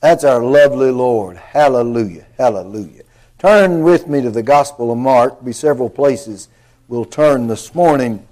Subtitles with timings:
[0.00, 1.38] That's our lovely Lord.
[1.38, 2.26] Hallelujah.
[2.36, 3.02] Hallelujah.
[3.38, 5.42] Turn with me to the Gospel of Mark.
[5.42, 6.48] Be several places
[6.88, 8.26] we'll turn this morning.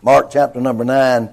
[0.00, 1.28] Mark chapter number 9.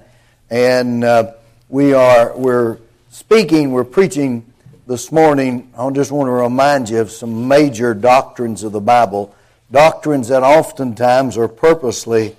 [0.50, 1.32] And uh,
[1.70, 4.44] we are, we're speaking, we're preaching
[4.86, 5.70] this morning.
[5.76, 9.34] I just want to remind you of some major doctrines of the Bible.
[9.70, 12.36] Doctrines that oftentimes are purposely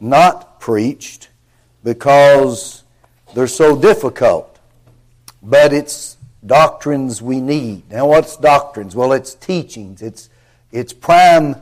[0.00, 1.28] not preached
[1.82, 2.84] because
[3.34, 4.48] they're so difficult.
[5.42, 7.90] But it's doctrines we need.
[7.90, 8.96] Now, what's doctrines?
[8.96, 10.02] Well, it's teachings.
[10.02, 10.28] It's,
[10.70, 11.56] it's prime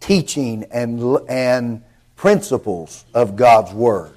[0.00, 1.82] teaching and, and
[2.16, 4.16] principles of God's Word.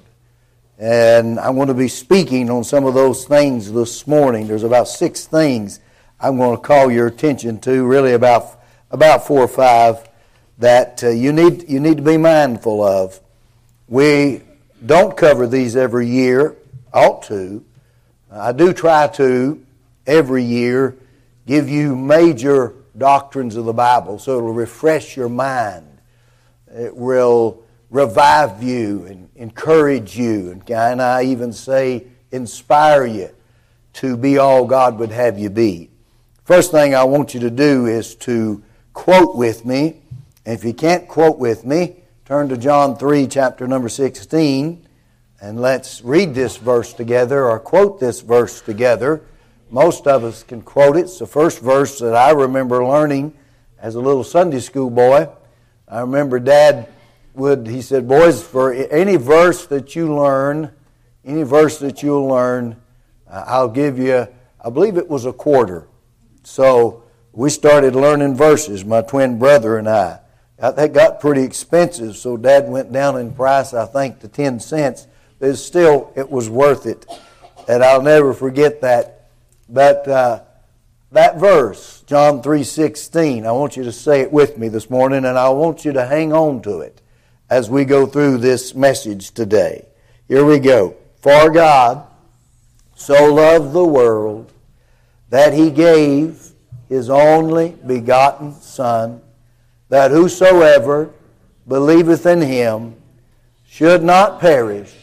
[0.78, 4.46] And I'm going to be speaking on some of those things this morning.
[4.46, 5.80] There's about six things
[6.20, 10.08] I'm going to call your attention to, really about, about four or five
[10.58, 13.20] that uh, you, need, you need to be mindful of.
[13.88, 14.42] We
[14.84, 16.56] don't cover these every year,
[16.92, 17.64] ought to.
[18.30, 19.64] I do try to,
[20.08, 20.96] every year
[21.46, 25.86] give you major doctrines of the Bible so it'll refresh your mind.
[26.74, 33.30] It will revive you and encourage you, and can I even say inspire you
[33.94, 35.90] to be all God would have you be.
[36.44, 38.62] First thing I want you to do is to
[38.92, 40.02] quote with me.
[40.44, 44.86] And if you can't quote with me, turn to John 3, chapter number 16,
[45.40, 49.22] and let's read this verse together or quote this verse together.
[49.70, 51.00] Most of us can quote it.
[51.00, 53.34] It's the first verse that I remember learning
[53.78, 55.28] as a little Sunday school boy.
[55.86, 56.88] I remember Dad
[57.34, 60.72] would, he said, Boys, for any verse that you learn,
[61.22, 62.76] any verse that you'll learn,
[63.30, 64.26] uh, I'll give you,
[64.64, 65.86] I believe it was a quarter.
[66.44, 70.20] So we started learning verses, my twin brother and I.
[70.56, 75.06] That got pretty expensive, so Dad went down in price, I think, to 10 cents.
[75.38, 77.06] But still, it was worth it.
[77.68, 79.17] And I'll never forget that
[79.68, 80.42] but uh,
[81.12, 85.38] that verse, John 3.16, I want you to say it with me this morning, and
[85.38, 87.00] I want you to hang on to it
[87.48, 89.86] as we go through this message today.
[90.26, 90.96] Here we go.
[91.20, 92.06] For God
[92.94, 94.52] so loved the world
[95.30, 96.50] that he gave
[96.88, 99.20] his only begotten Son,
[99.88, 101.10] that whosoever
[101.66, 102.96] believeth in him
[103.66, 104.94] should not perish,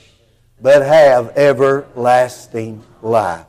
[0.61, 3.45] but have everlasting life.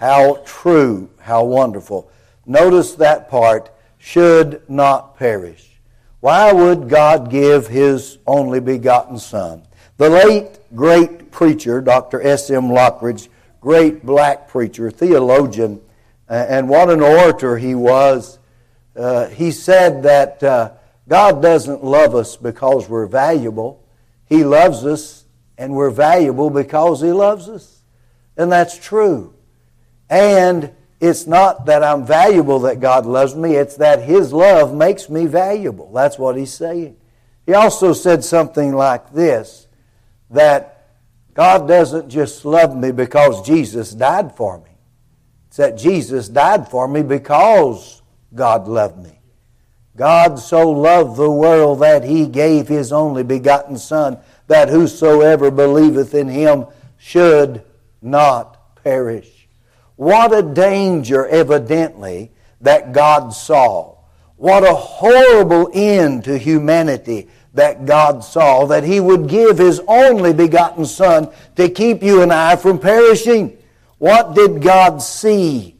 [0.00, 2.10] How true, how wonderful.
[2.46, 5.78] Notice that part should not perish.
[6.20, 9.62] Why would God give His only begotten Son?
[9.98, 12.22] The late great preacher, Dr.
[12.22, 12.70] S.M.
[12.70, 13.28] Lockridge,
[13.60, 15.82] great black preacher, theologian,
[16.30, 18.38] and what an orator he was,
[18.96, 20.70] uh, he said that uh,
[21.08, 23.84] God doesn't love us because we're valuable.
[24.24, 25.26] He loves us
[25.58, 27.82] and we're valuable because He loves us.
[28.38, 29.34] And that's true.
[30.10, 35.08] And it's not that I'm valuable that God loves me, it's that His love makes
[35.08, 35.90] me valuable.
[35.92, 36.96] That's what He's saying.
[37.46, 39.68] He also said something like this
[40.30, 40.88] that
[41.32, 44.70] God doesn't just love me because Jesus died for me.
[45.48, 48.02] It's that Jesus died for me because
[48.34, 49.18] God loved me.
[49.96, 56.14] God so loved the world that He gave His only begotten Son, that whosoever believeth
[56.14, 56.66] in Him
[56.96, 57.62] should
[58.02, 59.39] not perish
[60.00, 63.98] what a danger, evidently, that God saw.
[64.36, 70.32] What a horrible end to humanity that God saw, that He would give His only
[70.32, 73.58] begotten Son to keep you and I from perishing.
[73.98, 75.76] What did God see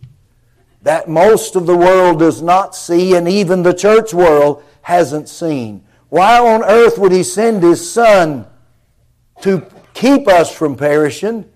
[0.82, 5.82] that most of the world does not see, and even the church world hasn't seen?
[6.10, 8.47] Why on earth would He send His Son
[9.41, 11.49] to keep us from perishing?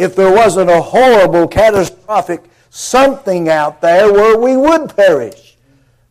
[0.00, 5.58] If there wasn't a horrible, catastrophic something out there where we would perish.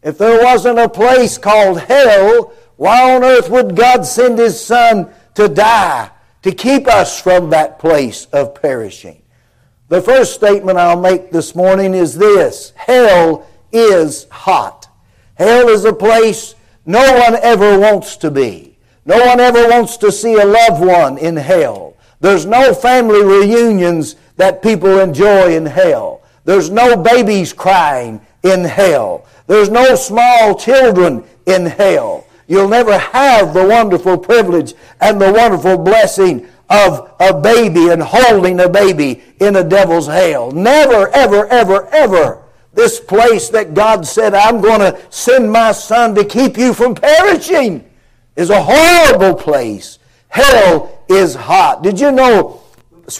[0.03, 5.11] If there wasn't a place called hell, why on earth would God send His Son
[5.33, 6.11] to die
[6.43, 9.23] to keep us from that place of perishing?
[9.87, 14.87] The first statement I'll make this morning is this Hell is hot.
[15.33, 16.53] Hell is a place
[16.85, 18.77] no one ever wants to be.
[19.03, 21.88] No one ever wants to see a loved one in hell.
[22.19, 26.21] There's no family reunions that people enjoy in hell.
[26.45, 29.25] There's no babies crying in hell.
[29.47, 32.25] There's no small children in hell.
[32.47, 38.59] You'll never have the wonderful privilege and the wonderful blessing of a baby and holding
[38.59, 40.51] a baby in a devil's hell.
[40.51, 42.43] Never, ever, ever, ever.
[42.73, 46.95] This place that God said, I'm going to send my son to keep you from
[46.95, 47.87] perishing,
[48.35, 49.98] is a horrible place.
[50.29, 51.83] Hell is hot.
[51.83, 52.61] Did you know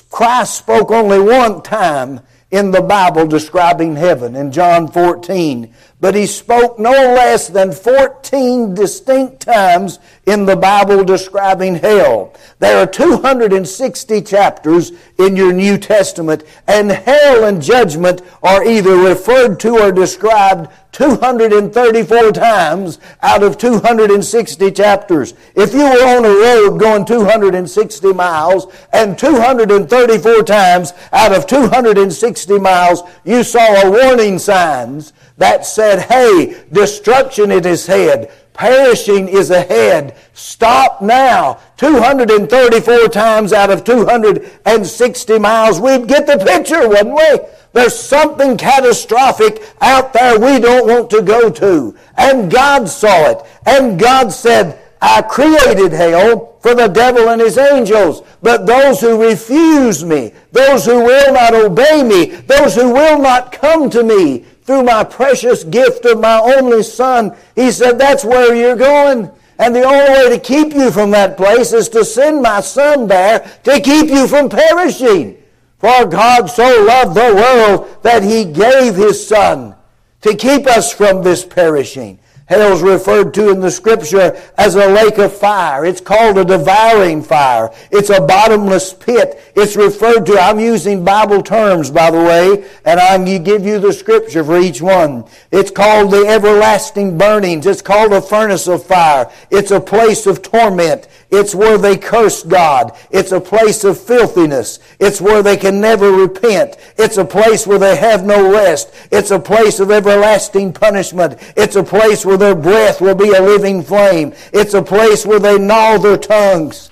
[0.10, 2.22] Christ spoke only one time
[2.52, 8.74] in the Bible describing heaven in John 14, but he spoke no less than 14
[8.74, 12.34] distinct times in the Bible describing hell.
[12.58, 19.60] There are 260 chapters in your New Testament, and hell and judgment are either referred
[19.60, 25.34] to or described 234 times out of 260 chapters.
[25.56, 32.60] If you were on a road going 260 miles and 234 times out of 260
[32.60, 38.32] miles you saw a warning signs that said, hey, destruction is ahead.
[38.54, 40.18] Perishing is ahead.
[40.34, 41.60] Stop now.
[41.78, 47.40] 234 times out of 260 miles, we'd get the picture, wouldn't we?
[47.72, 51.96] There's something catastrophic out there we don't want to go to.
[52.18, 53.46] And God saw it.
[53.66, 58.24] And God said, I created hell for the devil and his angels.
[58.42, 63.52] But those who refuse me, those who will not obey me, those who will not
[63.52, 68.54] come to me through my precious gift of my only son, he said, that's where
[68.54, 69.32] you're going.
[69.58, 73.08] And the only way to keep you from that place is to send my son
[73.08, 75.39] there to keep you from perishing.
[75.80, 79.76] For God so loved the world that he gave his Son
[80.22, 82.20] to keep us from this perishing.
[82.50, 85.86] Hell is referred to in the scripture as a lake of fire.
[85.86, 87.72] It's called a devouring fire.
[87.92, 89.40] It's a bottomless pit.
[89.56, 93.94] It's referred to, I'm using Bible terms, by the way, and I'm give you the
[93.94, 95.26] scripture for each one.
[95.52, 97.68] It's called the everlasting burnings.
[97.68, 99.32] It's called a furnace of fire.
[99.52, 101.08] It's a place of torment.
[101.30, 102.98] It's where they curse God.
[103.12, 104.80] It's a place of filthiness.
[105.00, 106.78] It's where they can never repent.
[106.98, 108.92] It's a place where they have no rest.
[109.12, 111.38] It's a place of everlasting punishment.
[111.56, 114.34] It's a place where their breath will be a living flame.
[114.52, 116.92] It's a place where they gnaw their tongues.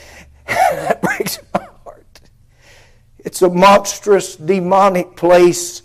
[0.46, 2.20] that breaks my heart.
[3.18, 5.82] It's a monstrous, demonic place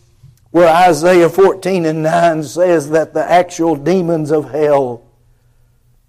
[0.52, 5.04] where Isaiah 14 and 9 says that the actual demons of hell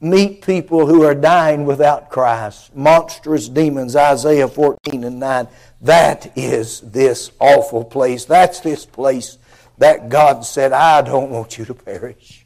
[0.00, 2.74] meet people who are dying without Christ.
[2.76, 5.48] Monstrous demons, Isaiah 14 and 9.
[5.80, 8.24] That is this awful place.
[8.24, 9.38] That's this place
[9.78, 12.45] that God said, I don't want you to perish.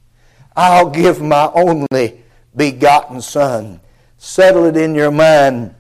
[0.57, 2.23] I'll give my only
[2.55, 3.81] begotten Son.
[4.19, 5.75] Settle it in your mind.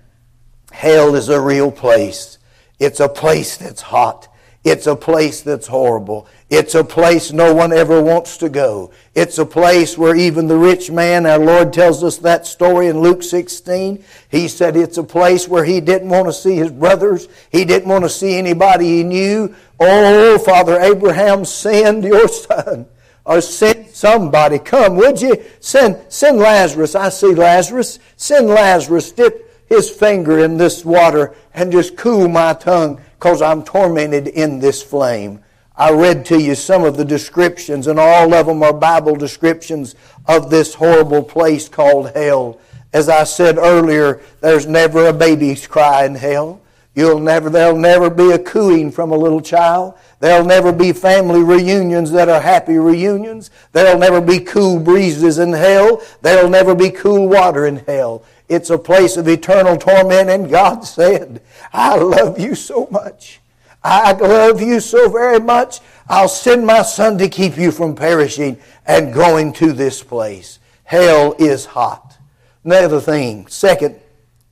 [0.73, 2.39] Hell is a real place.
[2.79, 4.29] It's a place that's hot.
[4.63, 6.27] It's a place that's horrible.
[6.51, 8.91] It's a place no one ever wants to go.
[9.15, 13.01] It's a place where even the rich man, our Lord tells us that story in
[13.01, 14.05] Luke 16.
[14.29, 17.27] He said it's a place where he didn't want to see his brothers.
[17.51, 19.55] He didn't want to see anybody he knew.
[19.79, 22.87] Oh, Father Abraham, send your son
[23.25, 24.59] or send somebody.
[24.59, 25.45] Come, would you?
[25.61, 26.95] Send, send Lazarus.
[26.95, 27.99] I see Lazarus.
[28.17, 29.13] Send Lazarus.
[29.13, 34.59] Dip his finger in this water and just cool my tongue because I'm tormented in
[34.59, 35.45] this flame.
[35.77, 39.95] I read to you some of the descriptions, and all of them are Bible descriptions
[40.27, 42.61] of this horrible place called hell.
[42.93, 46.61] As I said earlier, there's never a baby's cry in hell.
[46.95, 49.95] You'll never, there'll never be a cooing from a little child.
[50.19, 53.51] There'll never be family reunions that are happy reunions.
[53.73, 56.03] There'll never be cool breezes in hell.
[56.21, 58.25] There'll never be cool water in hell.
[58.49, 61.41] It's a place of eternal torment, and God said,
[61.73, 63.41] I love you so much.
[63.83, 65.81] I love you so very much.
[66.09, 70.59] I'll send my son to keep you from perishing and going to this place.
[70.85, 72.19] Hell is hot.
[72.65, 74.01] Another thing, second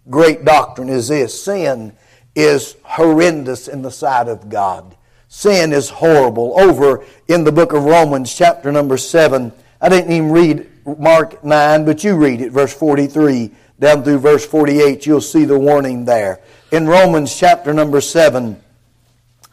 [0.08, 1.92] great doctrine is this sin
[2.34, 4.96] is horrendous in the sight of God.
[5.28, 6.58] Sin is horrible.
[6.58, 10.66] Over in the book of Romans, chapter number 7, I didn't even read
[10.98, 15.06] Mark 9, but you read it, verse 43 down through verse 48.
[15.06, 16.40] You'll see the warning there.
[16.72, 18.60] In Romans, chapter number 7,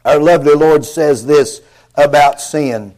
[0.04, 1.62] our lovely Lord says this
[1.96, 2.94] about sin.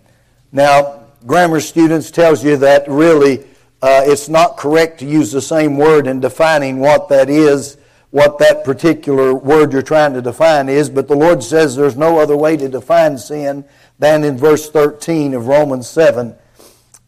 [0.51, 3.39] Now, grammar students tells you that really
[3.81, 7.76] uh, it's not correct to use the same word in defining what that is
[8.11, 12.19] what that particular word you're trying to define is, but the Lord says there's no
[12.19, 13.65] other way to define sin
[13.99, 16.35] than in verse 13 of Romans 7.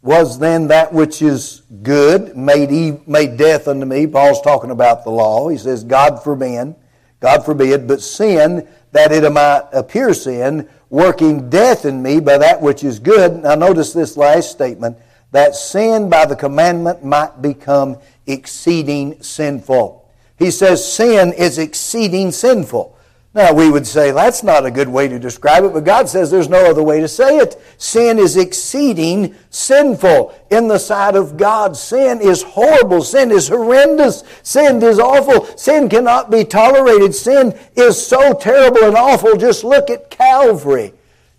[0.01, 4.07] Was then that which is good made, made death unto me?
[4.07, 5.49] Paul's talking about the law.
[5.49, 6.75] He says, God forbid,
[7.19, 12.61] God forbid, but sin, that it might appear sin, working death in me by that
[12.61, 13.43] which is good.
[13.43, 14.97] Now notice this last statement,
[15.31, 19.98] that sin by the commandment might become exceeding sinful.
[20.39, 22.97] He says sin is exceeding sinful.
[23.35, 26.31] Now, we would say that's not a good way to describe it, but God says
[26.31, 27.61] there's no other way to say it.
[27.77, 31.77] Sin is exceeding sinful in the sight of God.
[31.77, 33.03] Sin is horrible.
[33.03, 34.23] Sin is horrendous.
[34.41, 35.45] Sin is awful.
[35.57, 37.13] Sin cannot be tolerated.
[37.13, 39.35] Sin is so terrible and awful.
[39.35, 40.93] Just look at Calvary.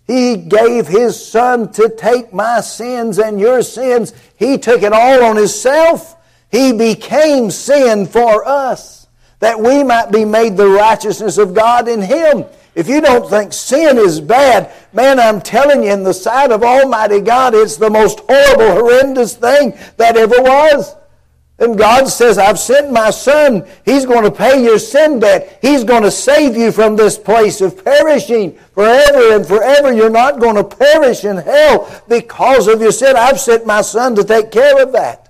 [0.07, 4.13] He gave His Son to take my sins and your sins.
[4.37, 6.15] He took it all on Himself.
[6.51, 9.07] He became sin for us
[9.39, 12.45] that we might be made the righteousness of God in Him.
[12.75, 16.63] If you don't think sin is bad, man, I'm telling you, in the sight of
[16.63, 20.95] Almighty God, it's the most horrible, horrendous thing that ever was.
[21.59, 23.67] And God says, I've sent my Son.
[23.85, 25.59] He's going to pay your sin debt.
[25.61, 29.93] He's going to save you from this place of perishing forever and forever.
[29.93, 33.15] You're not going to perish in hell because of your sin.
[33.15, 35.20] I've sent my Son to take care of that.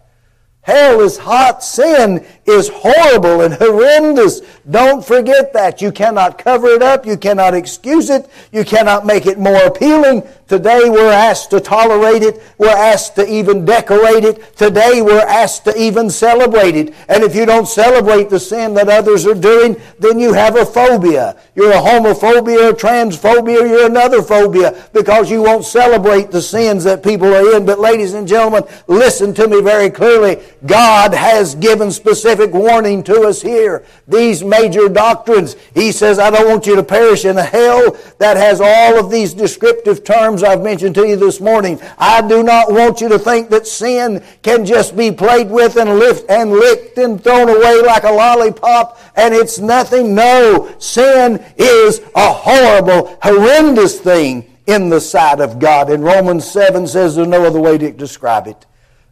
[0.64, 1.64] Hell is hot.
[1.64, 4.42] Sin is horrible and horrendous.
[4.70, 5.82] Don't forget that.
[5.82, 7.06] You cannot cover it up.
[7.06, 8.30] You cannot excuse it.
[8.52, 10.24] You cannot make it more appealing.
[10.52, 12.44] Today we're asked to tolerate it.
[12.58, 14.58] We're asked to even decorate it.
[14.58, 16.94] Today we're asked to even celebrate it.
[17.08, 20.66] And if you don't celebrate the sin that others are doing, then you have a
[20.66, 21.38] phobia.
[21.56, 27.02] You're a homophobia, a transphobia, you're another phobia because you won't celebrate the sins that
[27.02, 27.66] people are in.
[27.66, 30.44] But ladies and gentlemen, listen to me very clearly.
[30.66, 33.84] God has given specific warning to us here.
[34.08, 38.38] These major doctrines, He says, I don't want you to perish in a hell that
[38.38, 41.80] has all of these descriptive terms I've mentioned to you this morning.
[41.98, 45.98] I do not want you to think that sin can just be played with and
[45.98, 50.14] lift and licked and thrown away like a lollipop and it's nothing.
[50.14, 55.90] No, sin is a horrible, horrendous thing in the sight of God.
[55.90, 58.66] And Romans 7 says there's no other way to describe it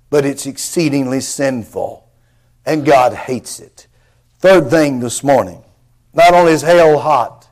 [0.09, 2.07] but it's exceedingly sinful.
[2.65, 3.87] And God hates it.
[4.39, 5.63] Third thing this morning
[6.13, 7.47] not only is hell hot,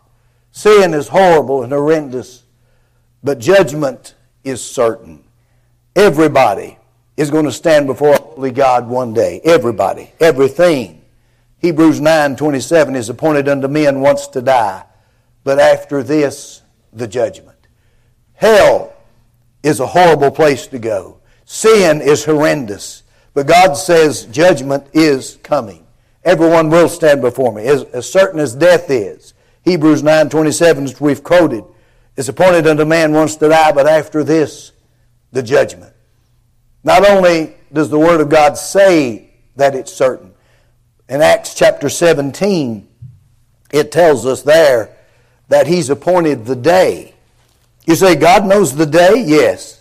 [0.51, 2.43] sin is horrible and horrendous,
[3.23, 5.23] but judgment is certain.
[5.95, 6.77] Everybody
[7.15, 9.41] is going to stand before holy God one day.
[9.43, 11.01] Everybody, everything.
[11.59, 14.85] Hebrews 9 27 is appointed unto men once to die,
[15.43, 16.61] but after this,
[16.93, 17.57] the judgment.
[18.33, 18.93] Hell
[19.63, 21.16] is a horrible place to go.
[21.47, 23.03] Sin is horrendous.
[23.33, 25.87] But God says judgment is coming.
[26.25, 29.33] Everyone will stand before me, as, as certain as death is.
[29.63, 31.63] Hebrews 9.27, which we've quoted,
[32.17, 34.73] is appointed unto man once to die, but after this,
[35.31, 35.93] the judgment.
[36.83, 40.33] Not only does the Word of God say that it's certain,
[41.07, 42.85] in Acts chapter 17,
[43.71, 44.97] it tells us there
[45.47, 47.13] that He's appointed the day.
[47.85, 49.23] You say, God knows the day?
[49.25, 49.76] Yes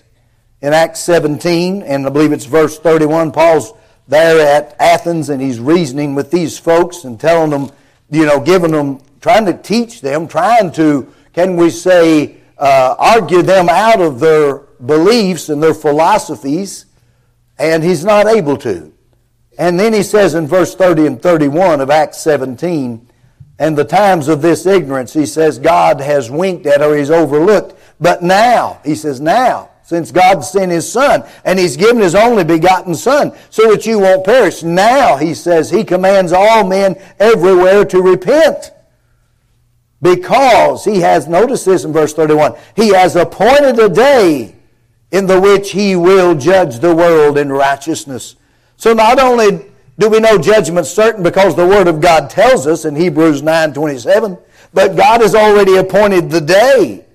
[0.66, 3.30] in Acts 17, and I believe it's verse 31.
[3.30, 3.72] Paul's
[4.08, 7.70] there at Athens and he's reasoning with these folks and telling them,
[8.10, 13.42] you know, giving them, trying to teach them, trying to, can we say, uh, argue
[13.42, 16.86] them out of their beliefs and their philosophies,
[17.60, 18.92] and he's not able to.
[19.60, 23.08] And then he says in verse 30 and 31 of Acts 17,
[23.60, 27.78] and the times of this ignorance, he says, God has winked at or he's overlooked.
[28.00, 32.42] But now, he says, now, since God sent His Son, and He's given His only
[32.42, 34.64] begotten Son, so that you won't perish.
[34.64, 38.72] Now, He says, He commands all men everywhere to repent.
[40.02, 44.56] Because He has, notice this in verse 31, He has appointed a day
[45.12, 48.34] in the which He will judge the world in righteousness.
[48.76, 49.66] So not only
[50.00, 53.72] do we know judgment certain because the Word of God tells us in Hebrews 9
[53.72, 54.36] 27,
[54.74, 57.05] but God has already appointed the day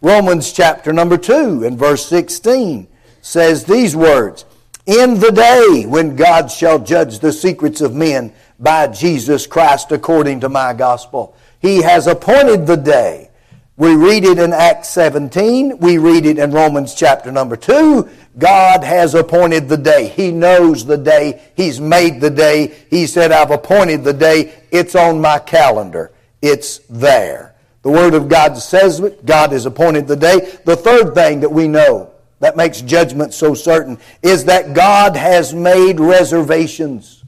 [0.00, 2.86] Romans chapter number 2 and verse 16
[3.20, 4.44] says these words
[4.86, 10.38] In the day when God shall judge the secrets of men by Jesus Christ according
[10.40, 13.30] to my gospel, He has appointed the day.
[13.76, 15.78] We read it in Acts 17.
[15.78, 18.08] We read it in Romans chapter number 2.
[18.38, 20.08] God has appointed the day.
[20.08, 21.42] He knows the day.
[21.56, 22.74] He's made the day.
[22.88, 24.62] He said, I've appointed the day.
[24.70, 26.12] It's on my calendar.
[26.40, 27.54] It's there.
[27.88, 29.24] The Word of God says it.
[29.24, 30.58] God has appointed the day.
[30.66, 35.54] The third thing that we know that makes judgment so certain is that God has
[35.54, 37.24] made reservations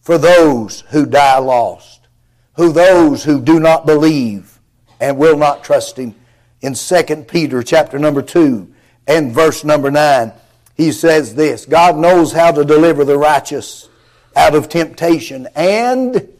[0.00, 2.08] for those who die lost,
[2.54, 4.60] who those who do not believe
[4.98, 6.14] and will not trust Him.
[6.62, 8.72] In 2 Peter chapter number 2
[9.06, 10.32] and verse number 9,
[10.74, 13.90] he says this God knows how to deliver the righteous
[14.34, 16.30] out of temptation and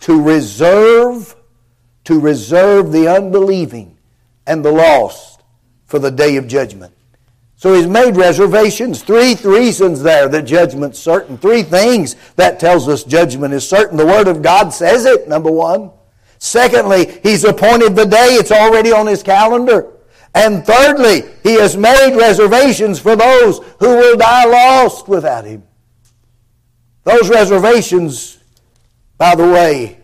[0.00, 1.36] to reserve
[2.06, 3.98] to reserve the unbelieving
[4.46, 5.42] and the lost
[5.86, 6.92] for the day of judgment.
[7.56, 9.02] So he's made reservations.
[9.02, 11.38] Three reasons there that judgment's certain.
[11.38, 13.96] Three things that tells us judgment is certain.
[13.96, 15.90] The Word of God says it, number one.
[16.38, 18.34] Secondly, He's appointed the day.
[18.34, 19.92] It's already on His calendar.
[20.34, 25.64] And thirdly, He has made reservations for those who will die lost without Him.
[27.04, 28.38] Those reservations,
[29.16, 29.98] by the way,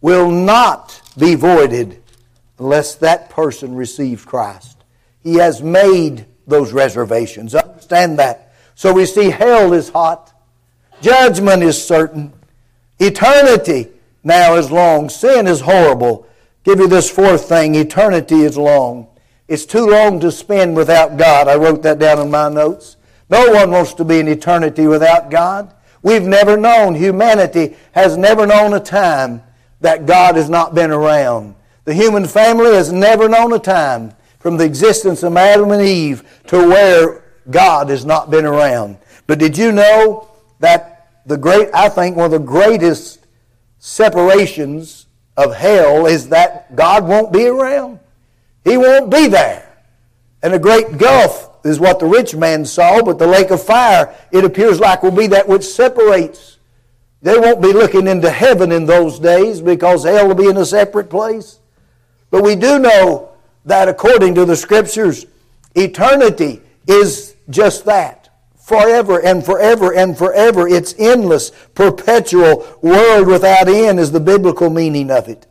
[0.00, 2.02] will not be voided
[2.58, 4.84] unless that person receives Christ.
[5.22, 7.54] He has made those reservations.
[7.54, 8.52] Understand that.
[8.74, 10.32] So we see hell is hot.
[11.00, 12.32] Judgment is certain.
[12.98, 13.88] Eternity
[14.22, 15.08] now is long.
[15.08, 16.26] Sin is horrible.
[16.64, 19.08] Give you this fourth thing eternity is long.
[19.46, 21.48] It's too long to spend without God.
[21.48, 22.96] I wrote that down in my notes.
[23.28, 25.74] No one wants to be in eternity without God.
[26.02, 29.42] We've never known, humanity has never known a time
[29.84, 31.54] that God has not been around.
[31.84, 36.24] The human family has never known a time from the existence of Adam and Eve
[36.46, 38.96] to where God has not been around.
[39.26, 43.26] But did you know that the great, I think one of the greatest
[43.78, 45.04] separations
[45.36, 48.00] of hell is that God won't be around?
[48.64, 49.70] He won't be there.
[50.42, 54.14] And a great gulf is what the rich man saw, but the lake of fire,
[54.32, 56.53] it appears like will be that which separates.
[57.24, 60.66] They won't be looking into heaven in those days because hell will be in a
[60.66, 61.58] separate place.
[62.30, 63.30] But we do know
[63.64, 65.24] that according to the scriptures,
[65.74, 68.28] eternity is just that.
[68.56, 70.68] Forever and forever and forever.
[70.68, 75.46] It's endless, perpetual, world without end is the biblical meaning of it.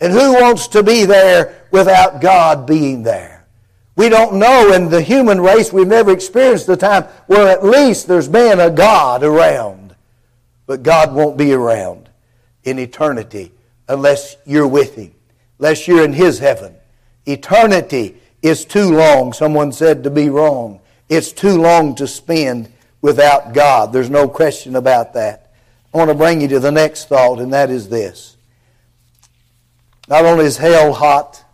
[0.00, 3.46] And who wants to be there without God being there?
[3.96, 8.08] We don't know in the human race, we've never experienced the time where at least
[8.08, 9.81] there's been a God around.
[10.72, 12.08] But God won't be around
[12.64, 13.52] in eternity
[13.88, 15.12] unless you're with Him,
[15.58, 16.74] unless you're in His heaven.
[17.26, 20.80] Eternity is too long, someone said, to be wrong.
[21.10, 23.92] It's too long to spend without God.
[23.92, 25.52] There's no question about that.
[25.92, 28.38] I want to bring you to the next thought, and that is this.
[30.08, 31.44] Not only is hell hot,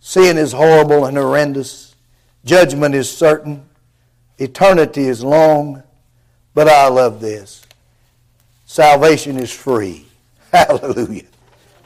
[0.00, 1.94] sin is horrible and horrendous,
[2.44, 3.64] judgment is certain,
[4.36, 5.82] eternity is long,
[6.52, 7.63] but I love this.
[8.74, 10.04] Salvation is free.
[10.52, 11.26] Hallelujah.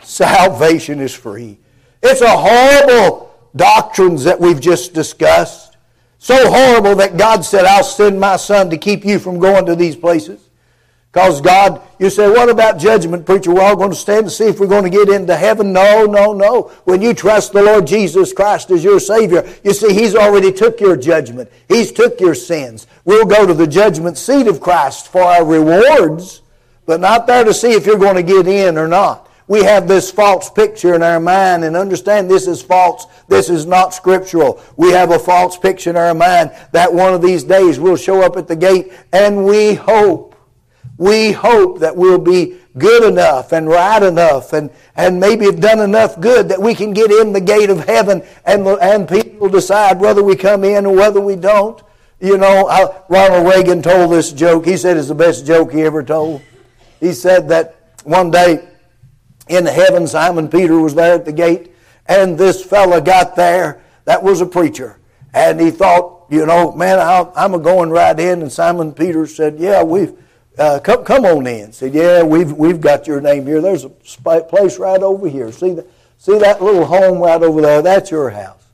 [0.02, 1.59] Salvation is free.
[2.02, 5.76] It's a horrible doctrines that we've just discussed.
[6.18, 9.76] So horrible that God said, I'll send my son to keep you from going to
[9.76, 10.49] these places.
[11.12, 13.52] Because God, you say, what about judgment, preacher?
[13.52, 15.75] We're all going to stand to see if we're going to get into heaven.
[15.75, 16.73] No, no, no.
[16.84, 20.80] When you trust the Lord Jesus Christ as your Savior, you see, He's already took
[20.80, 21.52] your judgment.
[21.69, 22.86] He's took your sins.
[23.04, 26.41] We'll go to the judgment seat of Christ for our rewards,
[26.88, 29.88] but not there to see if you're going to get in or not we have
[29.88, 33.06] this false picture in our mind and understand this is false.
[33.28, 34.62] This is not scriptural.
[34.76, 38.20] We have a false picture in our mind that one of these days we'll show
[38.22, 40.36] up at the gate and we hope,
[40.98, 45.80] we hope that we'll be good enough and right enough and, and maybe have done
[45.80, 49.98] enough good that we can get in the gate of heaven and, and people decide
[49.98, 51.82] whether we come in or whether we don't.
[52.20, 54.66] You know, I, Ronald Reagan told this joke.
[54.66, 56.42] He said it's the best joke he ever told.
[57.00, 58.69] He said that one day
[59.49, 60.06] in heaven.
[60.06, 61.75] Simon Peter was there at the gate,
[62.06, 64.99] and this fella got there that was a preacher.
[65.34, 68.41] And he thought, you know, man, i am a going right in.
[68.41, 70.15] And Simon Peter said, yeah, we've,
[70.58, 71.73] uh, come, come on in.
[71.73, 73.61] Said, yeah, we've, we've got your name here.
[73.61, 75.52] There's a place right over here.
[75.52, 77.82] See, the, see that little home right over there?
[77.82, 78.65] That's your house.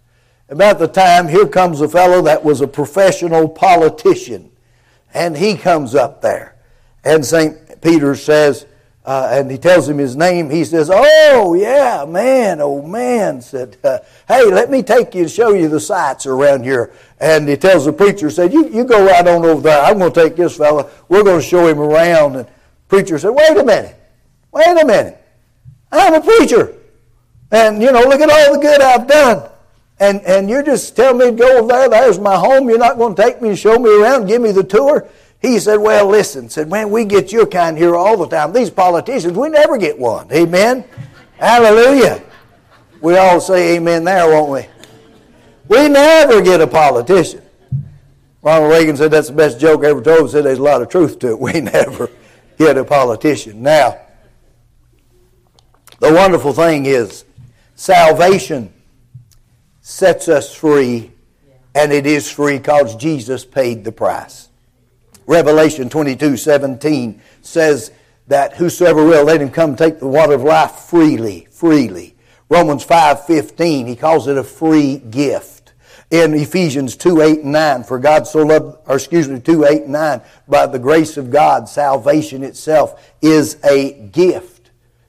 [0.49, 4.53] About the time, here comes a fellow that was a professional politician.
[5.13, 6.55] And he comes up there.
[7.03, 7.57] And St.
[7.85, 8.67] Peter says,
[9.05, 10.49] uh, and he tells him his name.
[10.49, 15.31] He says, "Oh yeah, man, oh man." Said, uh, "Hey, let me take you and
[15.31, 19.05] show you the sights around here." And he tells the preacher, "said You you go
[19.05, 19.83] right on over there.
[19.83, 20.89] I'm going to take this fella.
[21.11, 22.49] We're going to show him around." And
[22.89, 23.95] preacher said, "Wait a minute,
[24.51, 25.23] wait a minute.
[25.93, 26.75] I'm a preacher,
[27.51, 29.51] and you know, look at all the good I've done."
[30.01, 31.89] And, and you're just telling me to go over there.
[31.89, 32.69] There's my home.
[32.69, 35.09] You're not going to take me and show me around, give me the tour.
[35.41, 38.53] He said, Well, listen, said, Man, we get your kind here all the time.
[38.53, 40.31] These politicians, we never get one.
[40.33, 40.85] Amen.
[41.39, 42.23] Hallelujah.
[43.01, 44.67] We all say amen there, won't we?
[45.69, 47.43] We never get a politician.
[48.43, 50.23] Ronald Reagan said that's the best joke I ever told.
[50.23, 51.39] He said there's a lot of truth to it.
[51.39, 52.11] We never
[52.59, 53.63] get a politician.
[53.63, 54.01] Now,
[55.99, 57.25] the wonderful thing is
[57.75, 58.73] salvation
[59.81, 61.13] sets us free,
[61.75, 64.49] and it is free because Jesus paid the price.
[65.27, 67.91] Revelation 22 17 says
[68.27, 72.15] that whosoever will, let him come take the water of life freely, freely.
[72.49, 75.73] Romans 5 15, he calls it a free gift.
[76.11, 79.83] In Ephesians 2 8 and 9, for God so loved, or excuse me, 2 8
[79.83, 84.55] and 9, by the grace of God, salvation itself is a gift.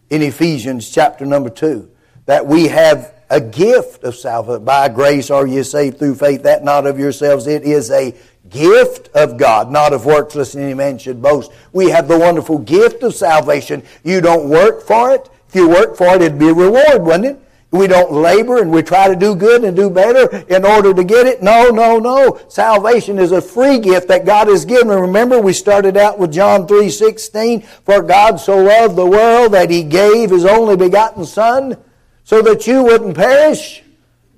[0.09, 1.89] in Ephesians chapter number 2
[2.25, 4.63] that we have a gift of salvation.
[4.63, 7.47] By grace are you saved through faith, that not of yourselves.
[7.47, 8.15] It is a
[8.49, 11.51] gift of God, not of works, lest any man should boast.
[11.73, 13.83] We have the wonderful gift of salvation.
[14.03, 15.29] You don't work for it.
[15.49, 17.41] If you work for it, it'd be a reward, wouldn't it?
[17.71, 21.03] We don't labor and we try to do good and do better in order to
[21.03, 21.43] get it.
[21.43, 22.39] No, no, no.
[22.47, 24.87] Salvation is a free gift that God has given.
[24.87, 27.61] Remember, we started out with John 3 16.
[27.61, 31.77] For God so loved the world that he gave his only begotten Son
[32.23, 33.83] so that you wouldn't perish.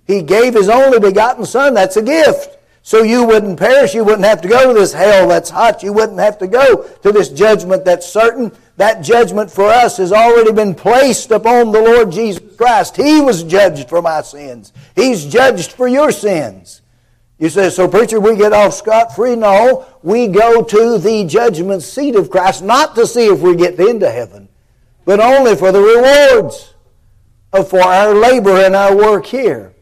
[0.08, 1.76] He gave his only begotten Son.
[1.76, 2.57] That's a gift.
[2.88, 3.94] So you wouldn't perish.
[3.94, 5.84] You wouldn't have to go to this hell that's hot.
[5.84, 8.50] You wouldn't have to go to this judgment that's certain.
[8.78, 12.96] That judgment for us has already been placed upon the Lord Jesus Christ.
[12.96, 14.72] He was judged for my sins.
[14.96, 16.82] He's judged for your sins.
[17.38, 19.36] You say, so preacher, we get off scot free?
[19.36, 23.78] No, we go to the judgment seat of Christ, not to see if we get
[23.78, 24.48] into heaven,
[25.04, 26.74] but only for the rewards
[27.52, 29.76] of for our labor and our work here.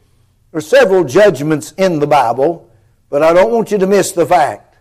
[0.52, 2.72] There are several judgments in the Bible,
[3.10, 4.78] but I don't want you to miss the fact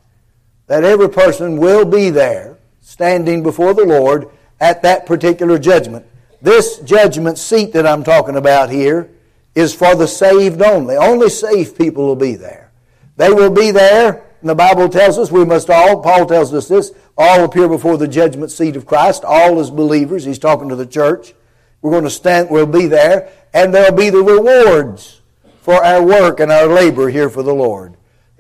[0.67, 4.29] that every person will be there standing before the Lord
[4.61, 6.07] at that particular judgment.
[6.41, 9.11] This judgment seat that I'm talking about here
[9.55, 10.97] is for the saved only.
[10.97, 12.71] Only saved people will be there.
[13.17, 16.69] They will be there, and the Bible tells us we must all, Paul tells us
[16.69, 20.25] this, all appear before the judgment seat of Christ, all as believers.
[20.25, 21.35] He's talking to the church.
[21.81, 25.21] We're going to stand, we'll be there, and there'll be the rewards
[25.61, 27.95] for our work and our labor here for the Lord.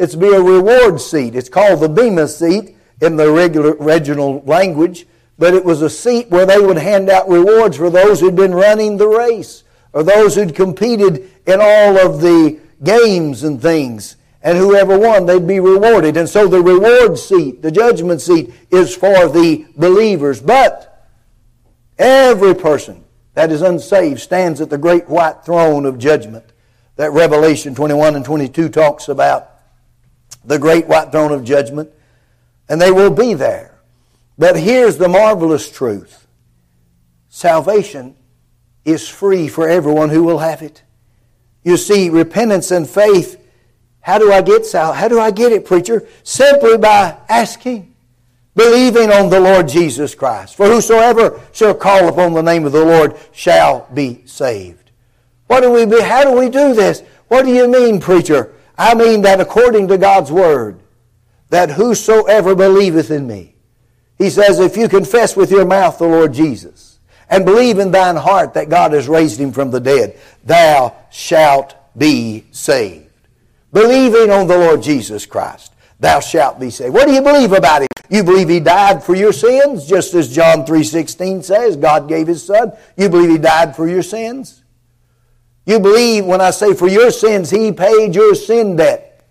[0.04, 1.34] It's be a reward seat.
[1.34, 5.06] It's called the Bema seat in the regular regional language,
[5.38, 8.54] but it was a seat where they would hand out rewards for those who'd been
[8.54, 9.64] running the race
[9.94, 14.16] or those who'd competed in all of the games and things.
[14.42, 16.18] And whoever won, they'd be rewarded.
[16.18, 20.38] And so the reward seat, the judgment seat, is for the believers.
[20.38, 21.08] But
[21.96, 26.52] every person that is unsaved stands at the great white throne of judgment
[26.96, 29.52] that Revelation 21 and 22 talks about.
[30.44, 31.90] The great white throne of judgment.
[32.68, 33.78] And they will be there.
[34.36, 36.26] But here's the marvelous truth
[37.28, 38.14] salvation
[38.84, 40.82] is free for everyone who will have it.
[41.62, 43.40] You see, repentance and faith.
[44.00, 44.92] How do I get sal?
[44.92, 46.06] How do I get it, preacher?
[46.22, 47.94] Simply by asking
[48.54, 50.54] believing on the Lord Jesus Christ.
[50.54, 54.90] For whosoever shall call upon the name of the Lord shall be saved.
[55.46, 57.02] What do we be, how do we do this?
[57.28, 58.53] What do you mean, preacher?
[58.76, 60.80] I mean that according to God's word,
[61.50, 63.54] that whosoever believeth in me,
[64.18, 68.16] he says, if you confess with your mouth the Lord Jesus, and believe in thine
[68.16, 73.10] heart that God has raised him from the dead, thou shalt be saved.
[73.72, 76.92] Believing on the Lord Jesus Christ thou shalt be saved.
[76.92, 77.88] What do you believe about him?
[78.10, 82.44] You believe he died for your sins, just as John 3.16 says, God gave his
[82.44, 82.72] son.
[82.96, 84.62] You believe he died for your sins?
[85.66, 89.24] You believe when I say for your sins, he paid your sin debt.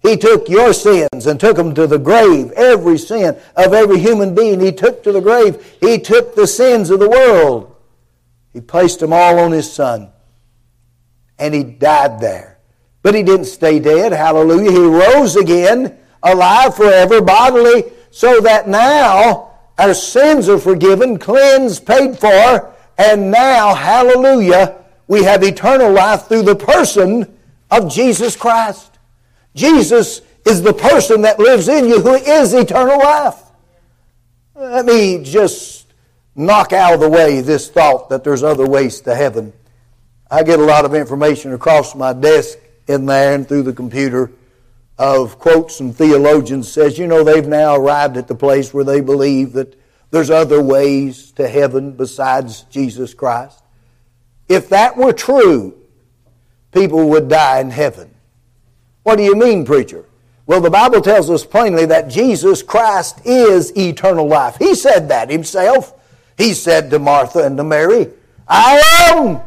[0.00, 2.52] He took your sins and took them to the grave.
[2.52, 5.76] Every sin of every human being he took to the grave.
[5.80, 7.74] He took the sins of the world.
[8.52, 10.10] He placed them all on his son.
[11.38, 12.58] And he died there.
[13.02, 14.12] But he didn't stay dead.
[14.12, 14.70] Hallelujah.
[14.70, 22.18] He rose again alive forever bodily, so that now our sins are forgiven, cleansed, paid
[22.18, 24.74] for, and now, hallelujah,
[25.08, 27.36] we have eternal life through the person
[27.70, 28.98] of Jesus Christ.
[29.54, 33.42] Jesus is the person that lives in you who is eternal life.
[34.54, 35.86] Let me just
[36.34, 39.52] knock out of the way this thought that there's other ways to heaven.
[40.30, 44.30] I get a lot of information across my desk in there and through the computer
[44.98, 49.00] of quotes some theologians says, you know, they've now arrived at the place where they
[49.00, 49.78] believe that
[50.10, 53.62] there's other ways to heaven besides Jesus Christ.
[54.48, 55.76] If that were true,
[56.72, 58.14] people would die in heaven.
[59.02, 60.04] What do you mean, preacher?
[60.46, 64.56] Well, the Bible tells us plainly that Jesus Christ is eternal life.
[64.56, 65.92] He said that himself.
[66.38, 68.08] He said to Martha and to Mary,
[68.46, 69.40] I am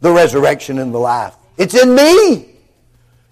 [0.00, 1.34] the resurrection and the life.
[1.56, 2.50] It's in me.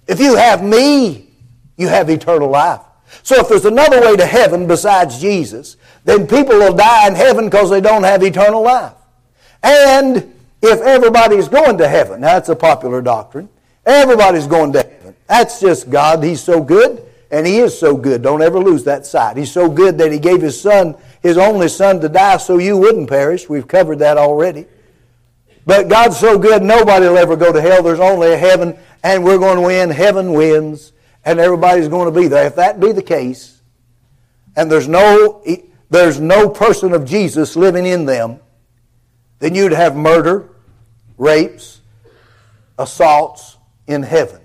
[0.06, 1.28] If you have me,
[1.76, 2.80] you have eternal life.
[3.22, 7.46] So if there's another way to heaven besides Jesus, then people will die in heaven
[7.46, 8.94] because they don't have eternal life.
[9.62, 10.32] And
[10.62, 13.48] if everybody's going to heaven, that's a popular doctrine.
[13.84, 15.14] Everybody's going to heaven.
[15.26, 16.22] That's just God.
[16.22, 18.22] He's so good, and He is so good.
[18.22, 19.36] Don't ever lose that sight.
[19.36, 22.76] He's so good that He gave His Son, His only Son, to die so you
[22.76, 23.48] wouldn't perish.
[23.48, 24.66] We've covered that already.
[25.64, 27.82] But God's so good, nobody will ever go to hell.
[27.82, 29.90] There's only a heaven, and we're going to win.
[29.90, 30.92] Heaven wins
[31.26, 32.46] and everybody's going to be there.
[32.46, 33.60] If that be the case,
[34.54, 35.44] and there's no,
[35.90, 38.38] there's no person of Jesus living in them,
[39.38, 40.48] then you'd have murder,
[41.18, 41.80] rapes,
[42.78, 44.40] assaults in heaven.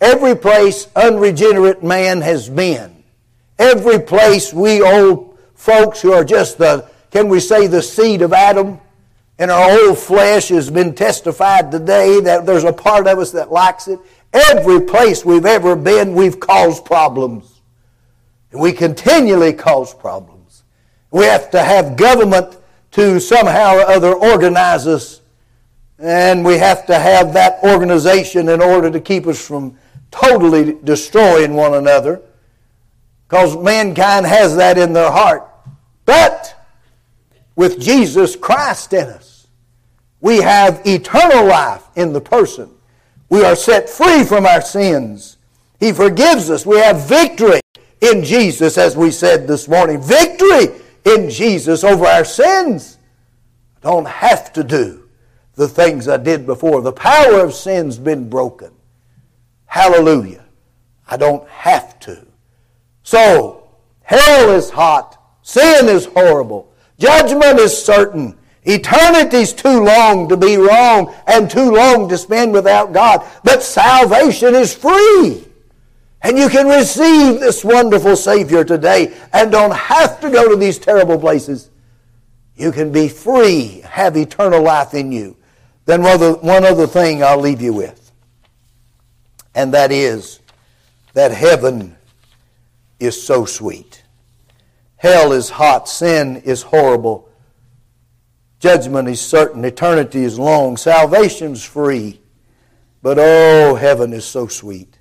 [0.00, 3.02] Every place unregenerate man has been,
[3.58, 8.32] every place we old folks who are just the, can we say, the seed of
[8.32, 8.80] Adam,
[9.38, 13.50] and our old flesh has been testified today that there's a part of us that
[13.50, 13.98] likes it.
[14.32, 17.60] Every place we've ever been, we've caused problems.
[18.52, 20.64] And we continually cause problems.
[21.10, 22.56] We have to have government
[22.92, 25.20] to somehow or other organize us.
[25.98, 29.76] And we have to have that organization in order to keep us from
[30.10, 32.22] totally destroying one another.
[33.28, 35.48] Because mankind has that in their heart.
[36.04, 36.56] But
[37.54, 39.46] with Jesus Christ in us,
[40.20, 42.70] we have eternal life in the person
[43.30, 45.38] we are set free from our sins.
[45.78, 46.66] He forgives us.
[46.66, 47.60] We have victory
[48.00, 50.02] in Jesus, as we said this morning.
[50.02, 52.98] Victory in Jesus over our sins.
[53.82, 55.08] I don't have to do
[55.54, 56.80] the things I did before.
[56.80, 58.72] The power of sin's been broken.
[59.66, 60.44] Hallelujah.
[61.08, 62.26] I don't have to.
[63.02, 63.68] So,
[64.02, 65.20] hell is hot.
[65.42, 66.72] Sin is horrible.
[66.98, 68.38] Judgment is certain.
[68.66, 73.26] Eternity's too long to be wrong and too long to spend without God.
[73.42, 75.46] But salvation is free.
[76.22, 80.78] And you can receive this wonderful Savior today and don't have to go to these
[80.78, 81.70] terrible places.
[82.56, 85.36] You can be free, have eternal life in you.
[85.86, 88.12] Then one other thing I'll leave you with,
[89.54, 90.40] and that is
[91.14, 91.96] that heaven
[93.00, 94.04] is so sweet.
[94.96, 97.30] Hell is hot, sin is horrible,
[98.60, 102.20] Judgment is certain, eternity is long, salvation's free.
[103.02, 104.98] But oh, heaven is so sweet.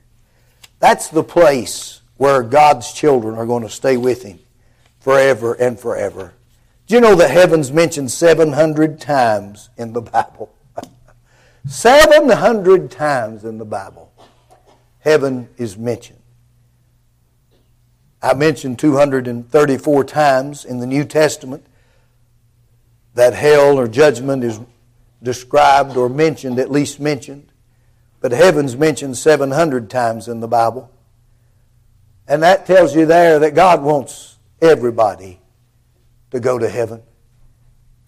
[0.80, 4.40] That's the place where God's children are going to stay with Him
[5.00, 6.34] forever and forever.
[6.88, 10.54] Do you know that heaven's mentioned 700 times in the Bible?
[11.68, 14.12] 700 times in the Bible,
[15.00, 16.20] heaven is mentioned.
[18.22, 21.66] I mentioned 234 times in the New Testament
[23.14, 24.60] that hell or judgment is
[25.22, 27.49] described or mentioned, at least mentioned.
[28.22, 30.92] But heaven's mentioned 700 times in the Bible.
[32.28, 35.40] And that tells you there that God wants everybody
[36.32, 37.02] to go to heaven.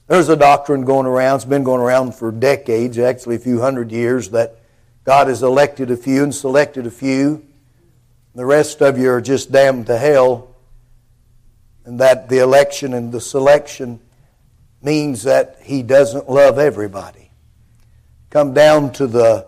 [0.08, 3.92] There's a doctrine going around, it's been going around for decades, actually a few hundred
[3.92, 4.58] years, that
[5.06, 7.46] God has elected a few and selected a few.
[8.36, 10.56] The rest of you are just damned to hell.
[11.86, 14.00] And that the election and the selection
[14.82, 17.32] means that he doesn't love everybody.
[18.30, 19.48] Come down to the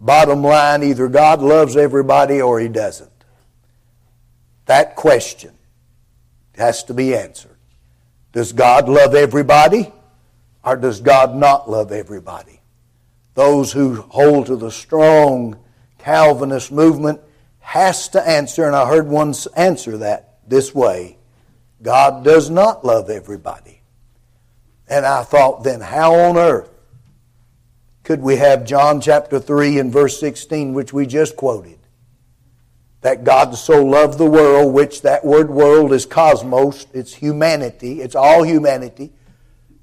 [0.00, 3.10] bottom line either God loves everybody or he doesn't.
[4.66, 5.52] That question
[6.56, 7.56] has to be answered.
[8.32, 9.92] Does God love everybody
[10.64, 12.60] or does God not love everybody?
[13.34, 15.58] Those who hold to the strong
[15.98, 17.20] Calvinist movement
[17.60, 21.18] has to answer, and I heard one answer that this way
[21.82, 23.82] God does not love everybody.
[24.88, 26.70] And I thought, then how on earth
[28.06, 31.76] could we have John chapter 3 and verse 16, which we just quoted?
[33.00, 38.14] That God so loved the world, which that word world is cosmos, it's humanity, it's
[38.14, 39.12] all humanity.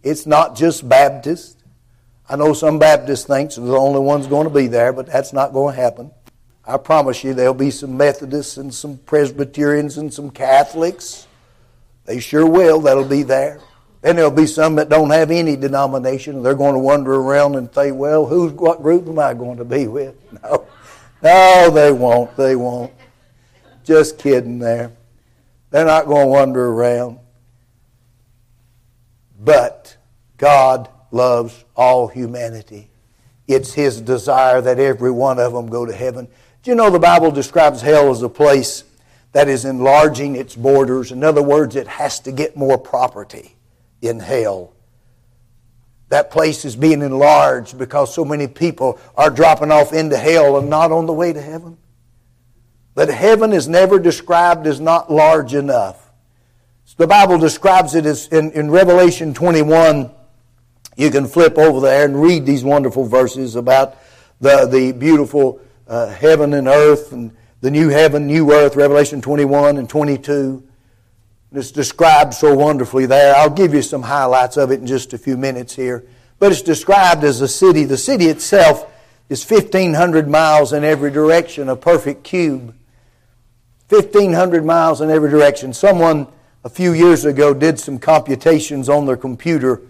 [0.03, 1.57] It's not just Baptists.
[2.29, 5.33] I know some Baptists think they're the only ones going to be there, but that's
[5.33, 6.09] not going to happen.
[6.65, 11.27] I promise you there'll be some Methodists and some Presbyterians and some Catholics.
[12.05, 12.79] They sure will.
[12.79, 13.59] That'll be there.
[14.03, 16.43] Then there'll be some that don't have any denomination.
[16.43, 19.65] They're going to wander around and say, well, who's, what group am I going to
[19.65, 20.15] be with?
[20.43, 20.67] No.
[21.21, 22.35] No, they won't.
[22.35, 22.91] They won't.
[23.85, 24.91] Just kidding there.
[25.69, 27.19] They're not going to wander around.
[29.39, 29.95] But
[30.35, 32.89] God loves all humanity.
[33.47, 36.27] It's His desire that every one of them go to heaven.
[36.61, 38.83] Do you know the Bible describes hell as a place
[39.31, 41.13] that is enlarging its borders?
[41.13, 43.55] In other words, it has to get more property
[44.03, 44.73] in hell.
[46.09, 50.69] That place is being enlarged because so many people are dropping off into hell and
[50.69, 51.77] not on the way to heaven.
[52.93, 56.11] But heaven is never described as not large enough.
[56.85, 60.11] So the Bible describes it as in, in Revelation 21.
[60.95, 63.97] You can flip over there and read these wonderful verses about
[64.39, 69.77] the, the beautiful uh, heaven and earth and the new heaven, new earth, Revelation 21
[69.77, 70.61] and 22.
[71.53, 73.35] It's described so wonderfully there.
[73.35, 76.03] I'll give you some highlights of it in just a few minutes here.
[76.39, 77.83] But it's described as a city.
[77.85, 78.91] The city itself
[79.29, 82.75] is 1,500 miles in every direction, a perfect cube.
[83.89, 85.73] 1,500 miles in every direction.
[85.73, 86.25] Someone
[86.63, 89.81] a few years ago did some computations on their computer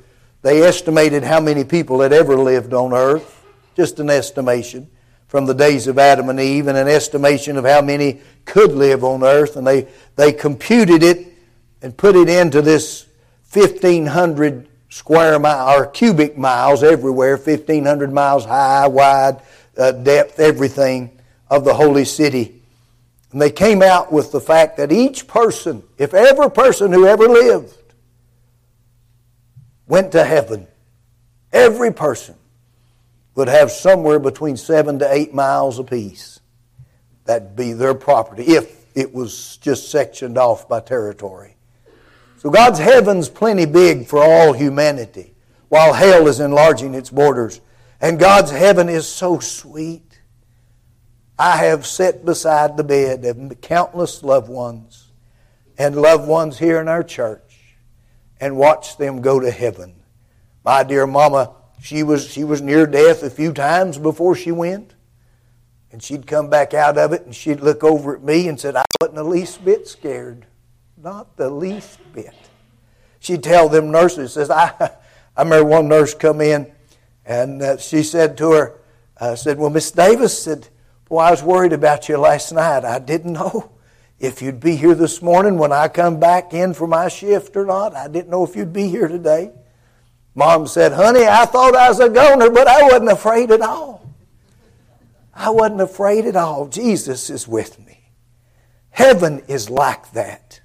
[0.41, 3.45] They estimated how many people had ever lived on earth,
[3.78, 4.89] just an estimation
[5.28, 9.06] from the days of Adam and Eve, and an estimation of how many could live
[9.06, 9.56] on earth.
[9.56, 11.32] And they, they computed it
[11.83, 13.05] and put it into this
[13.51, 19.41] 1,500 square mile or cubic miles everywhere, 1,500 miles high, wide,
[19.77, 21.19] uh, depth, everything
[21.49, 22.61] of the holy city.
[23.31, 27.27] And they came out with the fact that each person, if every person who ever
[27.27, 27.75] lived,
[29.87, 30.67] went to heaven,
[31.51, 32.35] every person
[33.35, 36.39] would have somewhere between seven to eight miles apiece.
[37.25, 41.52] That'd be their property if it was just sectioned off by territory.
[42.43, 45.34] So God's heaven's plenty big for all humanity,
[45.69, 47.62] while hell is enlarging its borders.
[48.01, 50.19] And God's heaven is so sweet.
[51.39, 55.13] I have sat beside the bed of countless loved ones
[55.77, 57.77] and loved ones here in our church
[58.41, 59.95] and watched them go to heaven.
[60.65, 64.95] My dear mama, she was, she was near death a few times before she went.
[65.93, 68.75] And she'd come back out of it and she'd look over at me and said,
[68.75, 70.45] I wasn't the least bit scared.
[70.97, 72.34] Not the least bit.
[73.19, 74.73] She'd tell them nurses, says, I,
[75.36, 76.71] I remember one nurse come in
[77.25, 78.79] and uh, she said to her,
[79.19, 80.67] I uh, said, Well, Miss Davis said,
[81.10, 82.84] I was worried about you last night.
[82.84, 83.71] I didn't know
[84.19, 87.65] if you'd be here this morning when I come back in for my shift or
[87.65, 87.95] not.
[87.95, 89.51] I didn't know if you'd be here today.
[90.36, 94.10] Mom said, Honey, I thought I was a goner, but I wasn't afraid at all.
[95.34, 96.67] I wasn't afraid at all.
[96.67, 98.10] Jesus is with me.
[98.89, 100.62] Heaven is like that.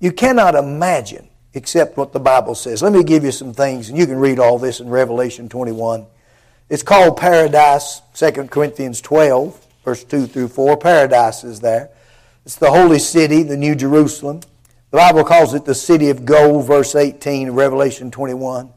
[0.00, 2.82] You cannot imagine except what the Bible says.
[2.82, 6.06] Let me give you some things, and you can read all this in Revelation 21.
[6.68, 10.76] It's called paradise, 2 Corinthians 12 verse 2 through 4.
[10.76, 11.88] Paradise is there.
[12.44, 14.40] It's the holy city, the New Jerusalem.
[14.90, 18.68] The Bible calls it the city of gold, verse 18 of Revelation 21.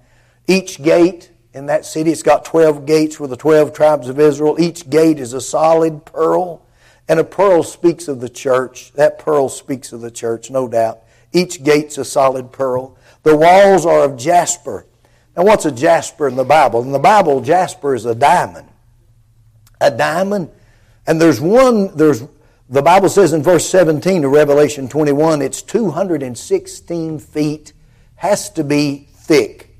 [0.47, 4.55] Each gate in that city, it's got 12 gates for the 12 tribes of Israel.
[4.57, 6.65] Each gate is a solid pearl,
[7.09, 8.93] and a pearl speaks of the church.
[8.93, 10.99] That pearl speaks of the church, no doubt.
[11.33, 12.97] Each gate's a solid pearl.
[13.23, 14.85] The walls are of jasper.
[15.35, 16.81] Now, what's a jasper in the Bible?
[16.81, 18.67] In the Bible, jasper is a diamond.
[19.79, 20.49] A diamond
[21.07, 22.23] and there's one, there's,
[22.69, 27.73] the Bible says in verse 17 of Revelation 21, it's 216 feet,
[28.15, 29.75] has to be thick.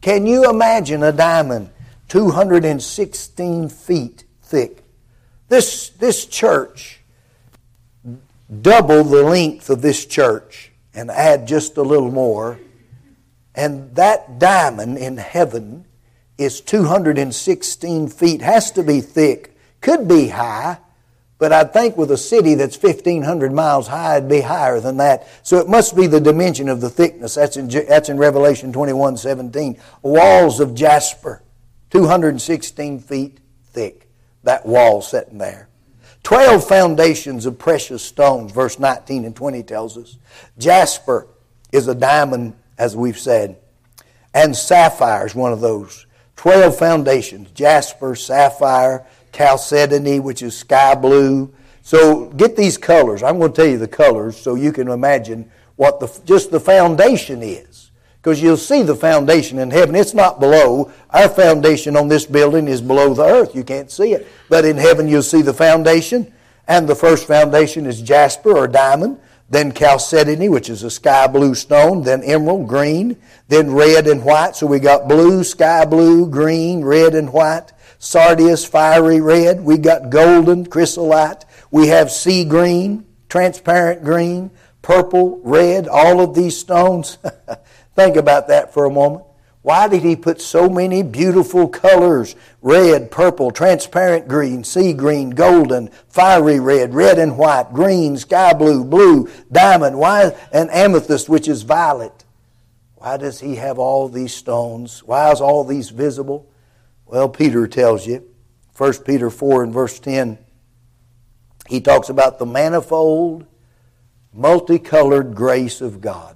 [0.00, 1.70] Can you imagine a diamond
[2.08, 4.82] 216 feet thick?
[5.48, 7.00] This, this church,
[8.60, 12.58] double the length of this church and add just a little more,
[13.54, 15.84] and that diamond in heaven
[16.38, 19.56] is 216 feet, has to be thick.
[19.80, 20.78] Could be high,
[21.38, 25.28] but I think with a city that's 1,500 miles high, it'd be higher than that.
[25.42, 27.34] So it must be the dimension of the thickness.
[27.34, 29.78] That's in, that's in Revelation 21 17.
[30.02, 31.42] Walls of jasper,
[31.90, 34.08] 216 feet thick.
[34.44, 35.65] That wall sitting there.
[36.26, 40.18] 12 foundations of precious stones, verse 19 and 20 tells us.
[40.58, 41.28] Jasper
[41.70, 43.56] is a diamond, as we've said,
[44.34, 46.04] and sapphire is one of those.
[46.34, 51.54] 12 foundations jasper, sapphire, chalcedony, which is sky blue.
[51.82, 53.22] So get these colors.
[53.22, 56.58] I'm going to tell you the colors so you can imagine what the, just the
[56.58, 57.75] foundation is.
[58.26, 59.94] Because you'll see the foundation in heaven.
[59.94, 60.90] It's not below.
[61.10, 63.54] Our foundation on this building is below the earth.
[63.54, 64.26] You can't see it.
[64.48, 66.32] But in heaven you'll see the foundation.
[66.66, 69.20] And the first foundation is jasper or diamond.
[69.48, 72.02] Then chalcedony, which is a sky blue stone.
[72.02, 73.16] Then emerald, green.
[73.46, 74.56] Then red and white.
[74.56, 79.60] So we got blue, sky blue, green, red and white sardius, fiery red.
[79.60, 81.44] We got golden, chrysolite.
[81.70, 84.50] We have sea green, transparent green,
[84.82, 87.18] purple, red, all of these stones.
[87.96, 89.24] Think about that for a moment.
[89.62, 92.36] Why did he put so many beautiful colors?
[92.62, 98.84] Red, purple, transparent green, sea green, golden, fiery red, red and white, green, sky blue,
[98.84, 102.24] blue, diamond, why, an amethyst, which is violet.
[102.94, 105.02] Why does he have all these stones?
[105.02, 106.48] Why is all these visible?
[107.04, 108.24] Well, Peter tells you,
[108.76, 110.38] 1 Peter 4 and verse 10,
[111.68, 113.46] he talks about the manifold,
[114.32, 116.35] multicolored grace of God.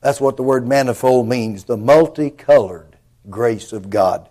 [0.00, 2.96] That's what the word manifold means, the multicolored
[3.28, 4.28] grace of God.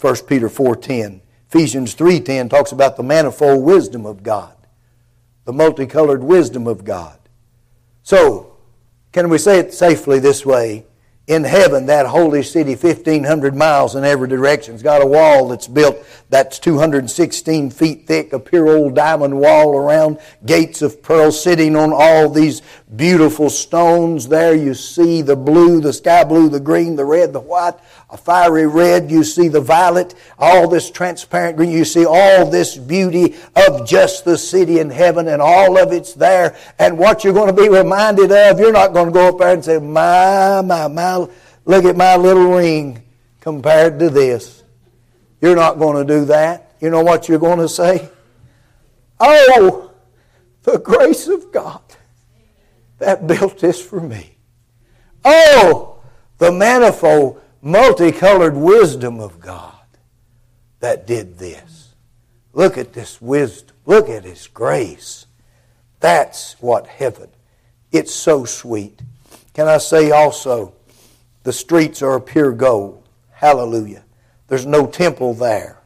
[0.00, 1.20] 1 Peter 4:10.
[1.48, 4.54] Ephesians 3:10 talks about the manifold wisdom of God.
[5.44, 7.18] The multicolored wisdom of God.
[8.02, 8.52] So,
[9.12, 10.86] can we say it safely this way?
[11.30, 14.74] In heaven, that holy city, 1,500 miles in every direction.
[14.74, 19.76] It's got a wall that's built that's 216 feet thick, a pure old diamond wall
[19.76, 22.62] around, gates of pearl sitting on all these
[22.96, 24.56] beautiful stones there.
[24.56, 27.74] You see the blue, the sky blue, the green, the red, the white,
[28.12, 29.10] a fiery red.
[29.10, 31.70] You see the violet, all this transparent green.
[31.70, 36.14] You see all this beauty of just the city in heaven and all of it's
[36.14, 36.56] there.
[36.78, 39.54] And what you're going to be reminded of, you're not going to go up there
[39.54, 41.28] and say, my, my, my,
[41.64, 43.02] look at my little ring
[43.40, 44.62] compared to this.
[45.40, 46.74] You're not going to do that.
[46.80, 48.08] You know what you're going to say?
[49.18, 49.92] Oh,
[50.62, 51.82] the grace of God
[52.98, 54.36] that built this for me.
[55.24, 56.02] Oh,
[56.38, 59.74] the manifold, multicolored wisdom of God
[60.80, 61.94] that did this.
[62.52, 63.76] Look at this wisdom.
[63.86, 65.26] Look at His grace.
[66.00, 67.28] That's what heaven.
[67.92, 69.02] It's so sweet.
[69.54, 70.74] Can I say also,
[71.42, 73.08] the streets are pure gold.
[73.32, 74.04] Hallelujah.
[74.48, 75.78] There's no temple there.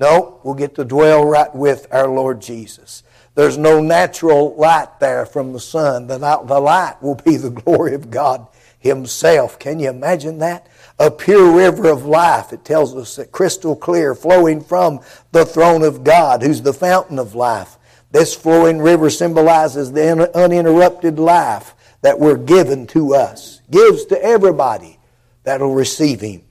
[0.00, 3.02] No, we'll get to dwell right with our Lord Jesus.
[3.34, 6.06] There's no natural light there from the sun.
[6.06, 8.46] The, the light will be the glory of God
[8.78, 9.58] Himself.
[9.58, 10.68] Can you imagine that?
[11.00, 15.82] A pure river of life, it tells us that crystal clear, flowing from the throne
[15.82, 17.76] of God, who's the fountain of life.
[18.10, 24.98] This flowing river symbolizes the uninterrupted life that we're given to us, gives to everybody
[25.44, 26.42] that'll receive Him.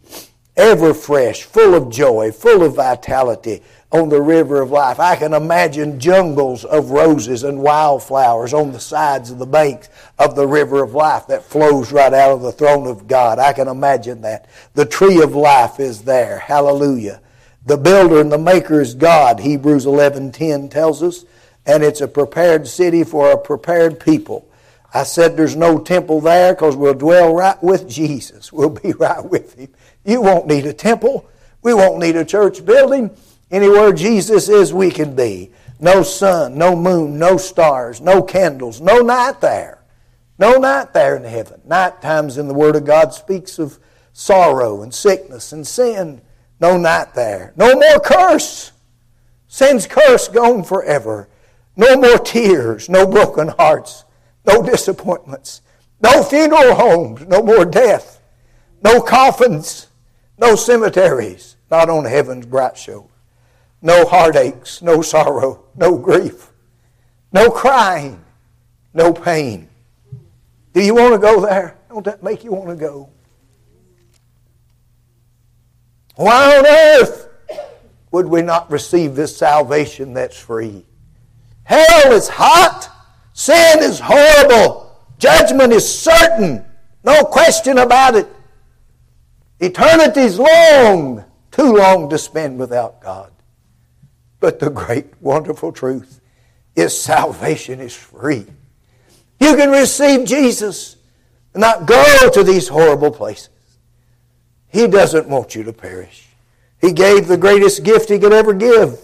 [0.55, 3.61] Ever fresh, full of joy, full of vitality,
[3.91, 4.99] on the river of life.
[4.99, 10.35] I can imagine jungles of roses and wildflowers on the sides of the banks of
[10.35, 13.39] the river of life that flows right out of the throne of God.
[13.39, 14.49] I can imagine that.
[14.73, 16.39] The tree of life is there.
[16.39, 17.21] Hallelujah.
[17.65, 21.25] The builder and the maker is God, Hebrews 11:10 tells us,
[21.65, 24.47] and it's a prepared city for a prepared people.
[24.93, 28.51] I said there's no temple there because we'll dwell right with Jesus.
[28.53, 29.69] We'll be right with him.
[30.05, 31.29] You won't need a temple.
[31.61, 33.11] We won't need a church building.
[33.49, 35.51] Anywhere Jesus is, we can be.
[35.79, 39.83] No sun, no moon, no stars, no candles, no night there.
[40.39, 41.61] No night there in heaven.
[41.65, 43.79] Night times in the Word of God speaks of
[44.11, 46.21] sorrow and sickness and sin.
[46.59, 47.53] No night there.
[47.55, 48.71] No more curse.
[49.47, 51.29] Sin's curse gone forever.
[51.75, 54.03] No more tears, no broken hearts,
[54.47, 55.61] no disappointments,
[56.01, 58.19] no funeral homes, no more death,
[58.81, 59.85] no coffins,
[60.39, 63.13] no cemeteries, not on heaven's bright shoulder
[63.81, 66.51] no heartaches, no sorrow, no grief,
[67.31, 68.23] no crying,
[68.93, 69.69] no pain.
[70.73, 71.77] Do you want to go there?
[71.89, 73.09] Don't that make you want to go?
[76.15, 77.29] Why on earth
[78.11, 80.85] would we not receive this salvation that's free?
[81.63, 82.89] Hell is hot.
[83.33, 84.99] Sin is horrible.
[85.19, 86.65] Judgment is certain.
[87.03, 88.27] No question about it.
[89.59, 93.31] Eternity's long, too long to spend without God.
[94.39, 96.21] But the great, wonderful truth
[96.75, 98.45] is salvation is free.
[99.39, 100.95] You can receive Jesus
[101.53, 103.49] and not go to these horrible places.
[104.67, 106.27] He doesn't want you to perish.
[106.79, 108.99] He gave the greatest gift he could ever give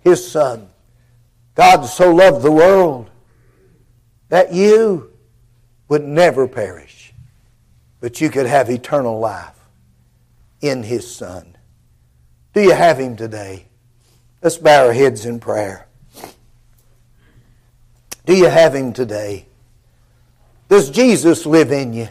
[0.00, 0.68] his Son.
[1.54, 3.10] God so loved the world
[4.28, 5.10] that you
[5.88, 7.12] would never perish,
[8.00, 9.58] but you could have eternal life
[10.60, 11.56] in his Son.
[12.52, 13.67] Do you have him today?
[14.40, 15.86] Let's bow our heads in prayer.
[18.24, 19.46] Do you have Him today?
[20.68, 22.08] Does Jesus live in you?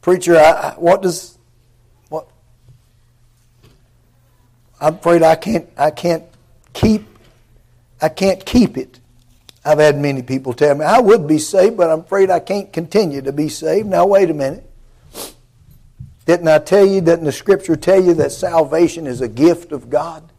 [0.00, 1.36] Preacher, I, what does
[2.08, 2.26] what?
[4.80, 5.68] I'm afraid I can't.
[5.76, 6.24] I can't
[6.72, 7.06] keep.
[8.00, 9.00] I can't keep it.
[9.64, 12.72] I've had many people tell me I would be saved, but I'm afraid I can't
[12.72, 13.86] continue to be saved.
[13.86, 14.67] Now wait a minute.
[16.28, 19.88] Didn't I tell you, didn't the scripture tell you that salvation is a gift of
[19.88, 20.30] God?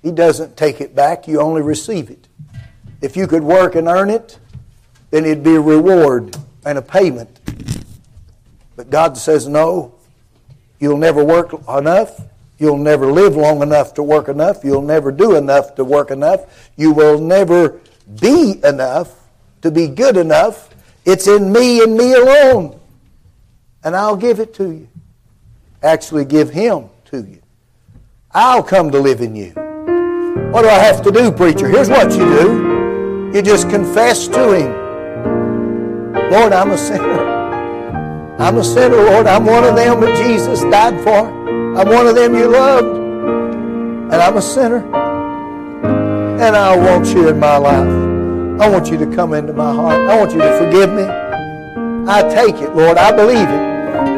[0.00, 2.28] He doesn't take it back, you only receive it.
[3.00, 4.38] If you could work and earn it,
[5.10, 7.40] then it'd be a reward and a payment.
[8.76, 9.92] But God says, no,
[10.78, 12.20] you'll never work enough.
[12.60, 14.62] You'll never live long enough to work enough.
[14.62, 16.70] You'll never do enough to work enough.
[16.76, 17.80] You will never
[18.20, 19.12] be enough
[19.62, 20.72] to be good enough.
[21.04, 22.78] It's in me and me alone.
[23.84, 24.88] And I'll give it to you
[25.82, 27.40] actually give Him to you.
[28.32, 29.50] I'll come to live in you.
[30.50, 31.68] What do I have to do, preacher?
[31.68, 34.82] Here's what you do you just confess to Him
[36.30, 37.30] Lord, I'm a sinner.
[38.38, 39.26] I'm a sinner, Lord.
[39.26, 41.28] I'm one of them that Jesus died for.
[41.78, 42.86] I'm one of them you loved.
[42.86, 44.82] And I'm a sinner.
[45.84, 48.60] And I want you in my life.
[48.60, 50.00] I want you to come into my heart.
[50.08, 51.04] I want you to forgive me.
[52.10, 52.96] I take it, Lord.
[52.96, 53.71] I believe it.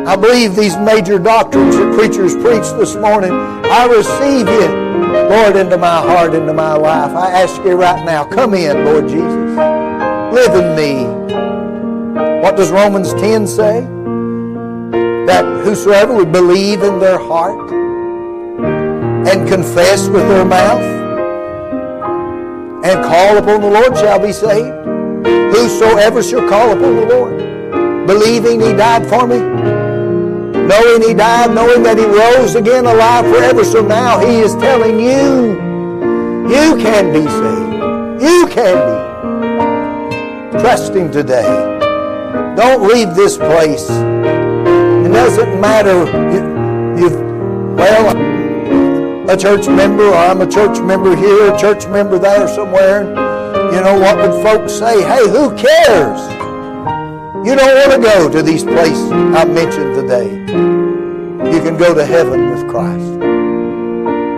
[0.07, 3.33] I believe these major doctrines that preachers preach this morning.
[3.33, 4.71] I receive it.
[5.31, 7.13] Lord, into my heart, into my life.
[7.13, 9.57] I ask you right now, come in, Lord Jesus.
[10.35, 11.05] Live in me.
[12.43, 13.81] What does Romans 10 say?
[15.27, 17.71] That whosoever would believe in their heart
[19.27, 20.83] and confess with their mouth
[22.85, 24.77] and call upon the Lord shall be saved.
[25.55, 29.39] Whosoever shall call upon the Lord, believing he died for me,
[30.69, 33.65] knowing he died, knowing that he rose again alive forever.
[33.65, 35.53] So now he is telling you,
[36.49, 38.23] you can be saved.
[38.23, 40.59] You can be.
[40.61, 41.43] Trust him today.
[42.57, 43.89] Don't leave this place.
[43.91, 46.05] It doesn't matter.
[46.33, 47.21] You, you've,
[47.77, 53.05] well, a church member, or I'm a church member here, a church member there somewhere.
[53.73, 55.03] You know, what would folks say?
[55.03, 56.21] Hey, who cares?
[57.47, 60.44] You don't want to go to these places I mentioned today.
[61.65, 63.01] Can go to heaven with Christ.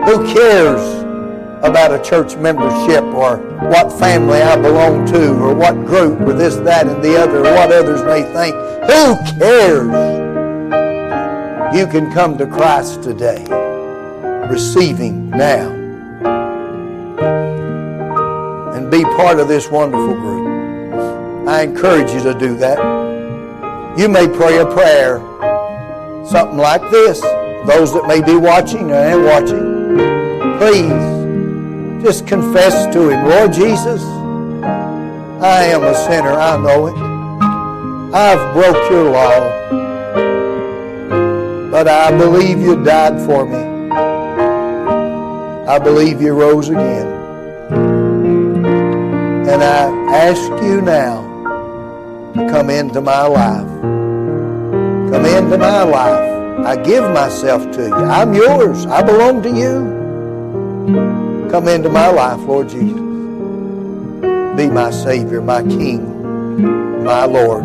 [0.06, 0.80] Who cares
[1.64, 6.54] about a church membership or what family I belong to or what group or this,
[6.54, 8.54] that, and the other or what others may think?
[8.84, 9.90] Who cares?
[11.76, 13.44] You can come to Christ today,
[14.48, 15.72] receiving now,
[18.72, 21.48] and be part of this wonderful group.
[21.48, 22.78] I encourage you to do that.
[23.98, 25.18] You may pray a prayer,
[26.30, 27.20] something like this.
[27.66, 29.96] Those that may be watching and watching,
[30.58, 34.02] please just confess to Him, Lord Jesus,
[35.42, 36.32] I am a sinner.
[36.32, 36.96] I know it.
[38.14, 39.52] I've broke your law.
[41.70, 43.90] But I believe you died for me.
[45.66, 47.06] I believe you rose again.
[49.48, 51.22] And I ask you now
[52.34, 53.95] to come into my life.
[55.10, 56.66] Come into my life.
[56.66, 57.94] I give myself to you.
[57.94, 58.86] I'm yours.
[58.86, 61.48] I belong to you.
[61.50, 62.98] Come into my life, Lord Jesus.
[64.56, 67.64] Be my Savior, my King, my Lord.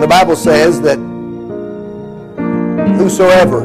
[0.00, 0.98] The Bible says that
[2.98, 3.60] whosoever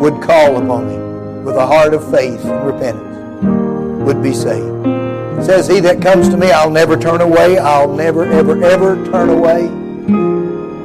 [0.00, 4.93] would call upon him with a heart of faith and repentance would be saved.
[5.44, 7.58] It says, He that comes to me, I'll never turn away.
[7.58, 9.64] I'll never, ever, ever turn away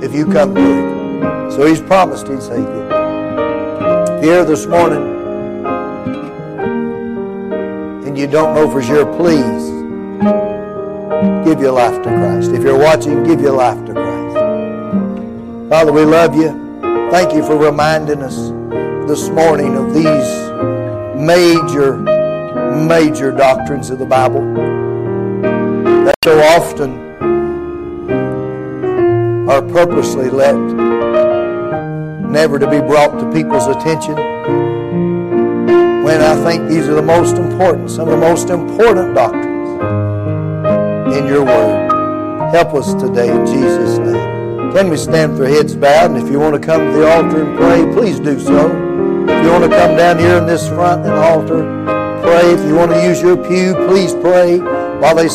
[0.06, 1.50] if you come to him.
[1.50, 2.90] So he's promised he'd save you.
[4.22, 5.02] Here this morning,
[8.06, 9.70] and you don't know for sure, please
[11.48, 12.52] give your life to Christ.
[12.52, 14.36] If you're watching, give your life to Christ.
[15.70, 16.50] Father, we love you.
[17.12, 18.36] Thank you for reminding us
[19.08, 20.50] this morning of these
[21.16, 22.19] major,
[22.76, 24.42] major doctrines of the Bible
[26.06, 27.10] that so often
[29.50, 30.56] are purposely let
[32.30, 34.16] never to be brought to people's attention
[36.04, 39.70] when I think these are the most important, some of the most important doctrines
[41.16, 41.90] in your word.
[42.54, 44.72] Help us today in Jesus' name.
[44.74, 46.12] Can we stand our heads bowed?
[46.12, 48.68] And if you want to come to the altar and pray, please do so.
[49.28, 52.54] If you want to come down here in this front and altar, pray.
[52.54, 54.60] If you want to use your pew, please pray
[55.00, 55.28] while they